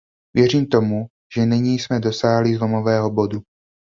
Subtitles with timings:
[0.35, 1.05] Věřím tomu,
[1.35, 3.41] že nyní jsme dosáhli zlomového bodu.